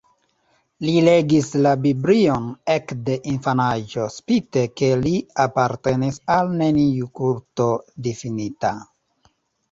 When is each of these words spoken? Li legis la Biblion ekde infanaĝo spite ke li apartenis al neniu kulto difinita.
Li 0.83 0.93
legis 1.07 1.47
la 1.65 1.71
Biblion 1.81 2.45
ekde 2.75 3.17
infanaĝo 3.31 4.05
spite 4.13 4.63
ke 4.81 4.89
li 5.01 5.11
apartenis 5.43 6.17
al 6.37 6.49
neniu 6.63 7.11
kulto 7.21 7.69
difinita. 8.09 8.73